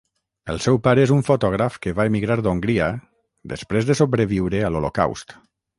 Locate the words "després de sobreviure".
3.55-4.65